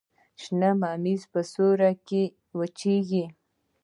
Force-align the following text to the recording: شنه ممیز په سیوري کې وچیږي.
شنه 0.41 0.69
ممیز 0.81 1.21
په 1.31 1.39
سیوري 1.51 1.91
کې 2.07 2.23
وچیږي. 2.57 3.25